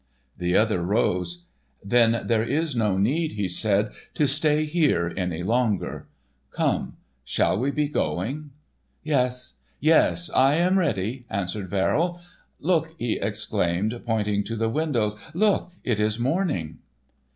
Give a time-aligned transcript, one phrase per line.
[0.35, 1.45] The other rose:
[1.85, 6.07] "Then there is no need," he said, "to stay here any longer.
[6.49, 8.49] Come, shall we be going?"
[9.03, 12.19] "Yes, yes, I am ready," answered Verrill.
[12.59, 15.15] "Look," he exclaimed, pointing to the windows.
[15.35, 16.79] "Look—it is morning."